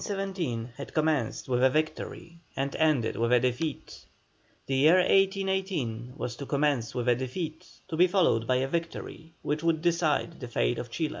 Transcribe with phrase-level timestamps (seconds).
[0.03, 4.05] The year 1817 had commenced with a victory and ended with a defeat,
[4.65, 9.33] the year 1818 was to commence with a defeat to be followed by a victory
[9.43, 11.09] which would decide the fate of Chile.